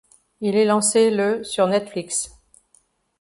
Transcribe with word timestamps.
Il 0.39 0.55
est 0.55 0.65
lancé 0.65 1.11
le 1.11 1.43
sur 1.43 1.67
Netflix. 1.67 2.31